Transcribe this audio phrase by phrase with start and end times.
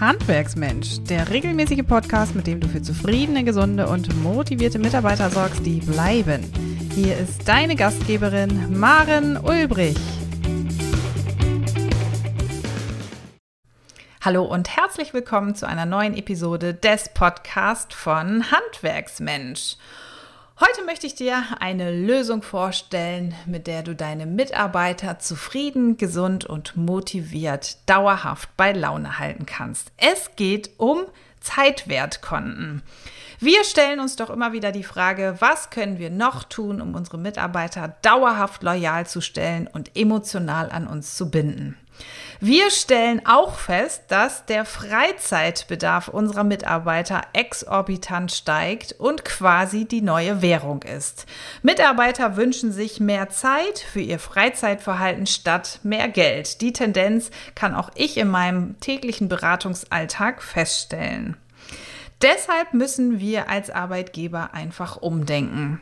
[0.00, 5.80] Handwerksmensch, der regelmäßige Podcast, mit dem du für zufriedene, gesunde und motivierte Mitarbeiter sorgst, die
[5.80, 6.44] bleiben.
[6.94, 9.96] Hier ist deine Gastgeberin Maren Ulbrich.
[14.20, 19.78] Hallo und herzlich willkommen zu einer neuen Episode des Podcasts von Handwerksmensch.
[20.60, 26.76] Heute möchte ich dir eine Lösung vorstellen, mit der du deine Mitarbeiter zufrieden, gesund und
[26.76, 29.92] motiviert dauerhaft bei Laune halten kannst.
[29.98, 31.04] Es geht um
[31.38, 32.82] Zeitwertkonten.
[33.38, 37.18] Wir stellen uns doch immer wieder die Frage, was können wir noch tun, um unsere
[37.18, 41.76] Mitarbeiter dauerhaft loyal zu stellen und emotional an uns zu binden.
[42.40, 50.40] Wir stellen auch fest, dass der Freizeitbedarf unserer Mitarbeiter exorbitant steigt und quasi die neue
[50.40, 51.26] Währung ist.
[51.62, 56.60] Mitarbeiter wünschen sich mehr Zeit für ihr Freizeitverhalten statt mehr Geld.
[56.60, 61.36] Die Tendenz kann auch ich in meinem täglichen Beratungsalltag feststellen.
[62.22, 65.80] Deshalb müssen wir als Arbeitgeber einfach umdenken.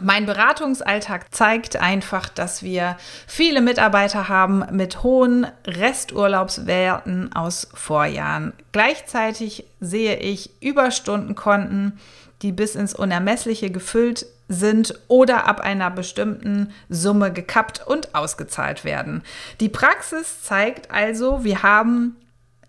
[0.00, 8.52] Mein Beratungsalltag zeigt einfach, dass wir viele Mitarbeiter haben mit hohen Resturlaubswerten aus Vorjahren.
[8.72, 11.98] Gleichzeitig sehe ich Überstundenkonten,
[12.42, 19.22] die bis ins Unermessliche gefüllt sind oder ab einer bestimmten Summe gekappt und ausgezahlt werden.
[19.60, 22.16] Die Praxis zeigt also, wir haben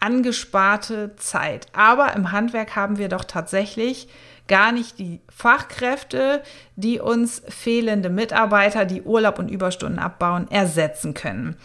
[0.00, 1.68] angesparte Zeit.
[1.72, 4.08] Aber im Handwerk haben wir doch tatsächlich
[4.48, 6.42] gar nicht die Fachkräfte,
[6.76, 11.56] die uns fehlende Mitarbeiter, die Urlaub und Überstunden abbauen, ersetzen können.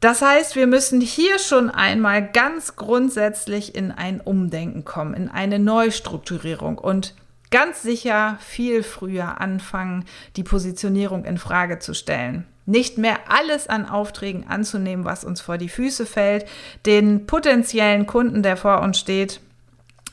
[0.00, 5.58] Das heißt, wir müssen hier schon einmal ganz grundsätzlich in ein Umdenken kommen, in eine
[5.58, 7.14] Neustrukturierung und
[7.50, 10.04] ganz sicher viel früher anfangen,
[10.36, 12.44] die Positionierung in Frage zu stellen.
[12.66, 16.46] Nicht mehr alles an Aufträgen anzunehmen, was uns vor die Füße fällt,
[16.84, 19.40] den potenziellen Kunden, der vor uns steht,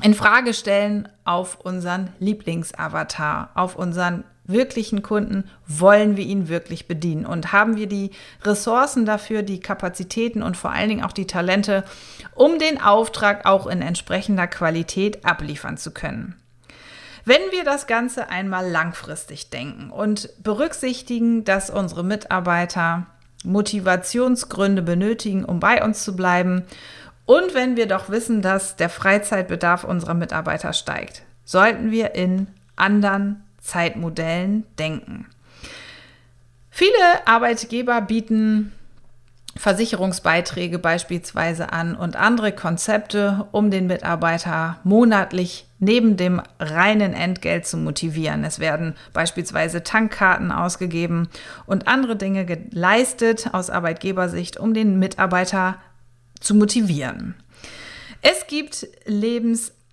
[0.02, 7.26] in Frage stellen auf unseren Lieblingsavatar, auf unseren wirklichen Kunden, wollen wir ihn wirklich bedienen
[7.26, 8.12] und haben wir die
[8.44, 11.84] Ressourcen dafür, die Kapazitäten und vor allen Dingen auch die Talente,
[12.36, 16.36] um den Auftrag auch in entsprechender Qualität abliefern zu können.
[17.24, 23.06] Wenn wir das Ganze einmal langfristig denken und berücksichtigen, dass unsere Mitarbeiter
[23.44, 26.64] Motivationsgründe benötigen, um bei uns zu bleiben
[27.26, 32.48] und wenn wir doch wissen, dass der Freizeitbedarf unserer Mitarbeiter steigt, sollten wir in
[32.78, 35.28] anderen Zeitmodellen denken.
[36.70, 38.72] Viele Arbeitgeber bieten
[39.58, 47.76] Versicherungsbeiträge beispielsweise an und andere Konzepte, um den Mitarbeiter monatlich neben dem reinen Entgelt zu
[47.76, 48.46] motivieren.
[48.46, 51.28] Es werden beispielsweise Tankkarten ausgegeben
[51.66, 55.80] und andere Dinge geleistet aus Arbeitgebersicht, um den Mitarbeiter
[56.40, 57.36] zu motivieren.
[58.22, 58.88] Es gibt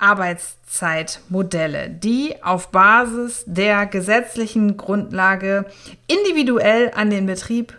[0.01, 5.67] Lebensarbeitszeitmodelle, die auf Basis der gesetzlichen Grundlage
[6.07, 7.79] individuell an den Betrieb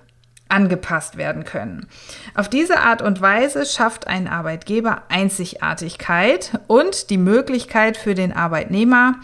[0.52, 1.88] angepasst werden können.
[2.34, 9.16] Auf diese Art und Weise schafft ein Arbeitgeber Einzigartigkeit und die Möglichkeit für den Arbeitnehmer,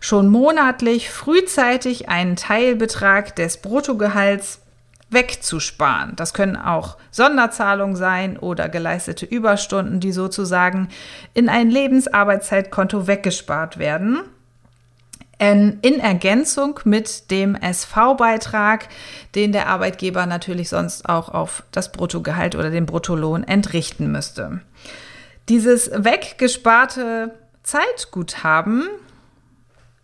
[0.00, 4.60] schon monatlich frühzeitig einen Teilbetrag des Bruttogehalts
[5.14, 6.14] wegzusparen.
[6.16, 10.88] Das können auch Sonderzahlungen sein oder geleistete Überstunden, die sozusagen
[11.32, 14.20] in ein Lebensarbeitszeitkonto weggespart werden.
[15.38, 18.88] In Ergänzung mit dem SV-Beitrag,
[19.34, 24.60] den der Arbeitgeber natürlich sonst auch auf das Bruttogehalt oder den Bruttolohn entrichten müsste.
[25.48, 28.88] Dieses weggesparte Zeitguthaben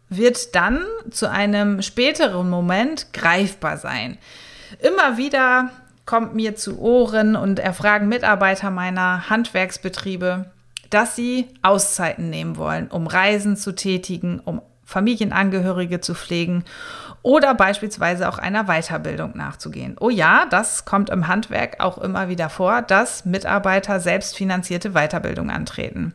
[0.08, 4.18] wird dann zu einem späteren Moment greifbar sein.
[4.78, 5.70] Immer wieder
[6.06, 10.50] kommt mir zu Ohren und erfragen Mitarbeiter meiner Handwerksbetriebe,
[10.90, 16.64] dass sie Auszeiten nehmen wollen, um Reisen zu tätigen, um Familienangehörige zu pflegen
[17.22, 19.96] oder beispielsweise auch einer Weiterbildung nachzugehen.
[20.00, 26.14] Oh ja, das kommt im Handwerk auch immer wieder vor, dass Mitarbeiter selbstfinanzierte Weiterbildung antreten.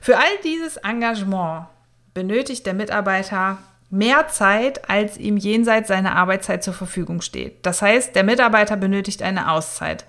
[0.00, 1.66] Für all dieses Engagement
[2.12, 3.58] benötigt der Mitarbeiter
[3.90, 7.64] mehr Zeit, als ihm jenseits seiner Arbeitszeit zur Verfügung steht.
[7.64, 10.04] Das heißt, der Mitarbeiter benötigt eine Auszeit.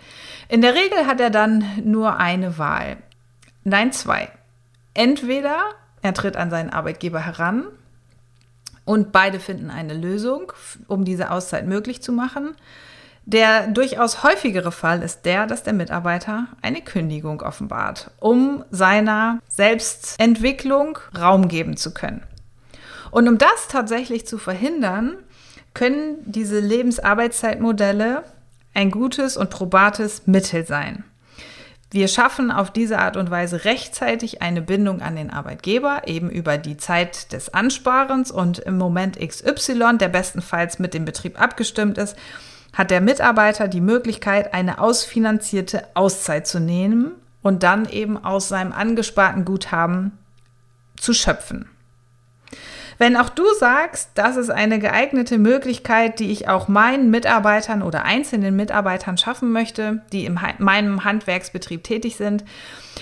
[0.48, 2.98] In der Regel hat er dann nur eine Wahl.
[3.64, 4.30] Nein, zwei.
[4.94, 5.58] Entweder
[6.02, 7.66] er tritt an seinen Arbeitgeber heran
[8.86, 10.54] und beide finden eine Lösung,
[10.88, 12.56] um diese Auszeit möglich zu machen.
[13.26, 21.00] Der durchaus häufigere Fall ist der, dass der Mitarbeiter eine Kündigung offenbart, um seiner Selbstentwicklung
[21.18, 22.22] Raum geben zu können.
[23.16, 25.16] Und um das tatsächlich zu verhindern,
[25.74, 28.26] können diese Lebensarbeitszeitmodelle
[28.74, 31.06] ein gutes und probates Mittel sein.
[31.92, 36.58] Wir schaffen auf diese Art und Weise rechtzeitig eine Bindung an den Arbeitgeber, eben über
[36.58, 42.18] die Zeit des Ansparens und im Moment XY, der bestenfalls mit dem Betrieb abgestimmt ist,
[42.74, 48.74] hat der Mitarbeiter die Möglichkeit, eine ausfinanzierte Auszeit zu nehmen und dann eben aus seinem
[48.74, 50.12] angesparten Guthaben
[50.98, 51.70] zu schöpfen.
[52.98, 58.06] Wenn auch du sagst, das ist eine geeignete Möglichkeit, die ich auch meinen Mitarbeitern oder
[58.06, 62.46] einzelnen Mitarbeitern schaffen möchte, die in meinem Handwerksbetrieb tätig sind,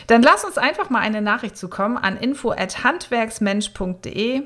[0.07, 4.41] dann lass uns einfach mal eine Nachricht zukommen an info@handwerksmensch.de.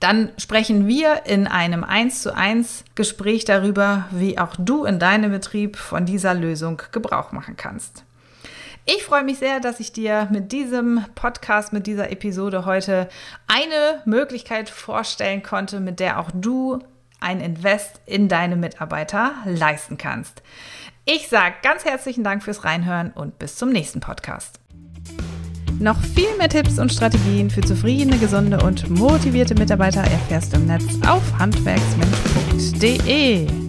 [0.00, 5.30] Dann sprechen wir in einem 1 zu 1 Gespräch darüber, wie auch du in deinem
[5.32, 8.04] Betrieb von dieser Lösung Gebrauch machen kannst.
[8.90, 13.10] Ich freue mich sehr, dass ich dir mit diesem Podcast, mit dieser Episode heute
[13.46, 16.78] eine Möglichkeit vorstellen konnte, mit der auch du
[17.20, 20.42] ein Invest in deine Mitarbeiter leisten kannst.
[21.04, 24.58] Ich sage ganz herzlichen Dank fürs Reinhören und bis zum nächsten Podcast.
[25.78, 30.66] Noch viel mehr Tipps und Strategien für zufriedene, gesunde und motivierte Mitarbeiter erfährst du im
[30.66, 33.67] Netz auf handwerksmensch.de.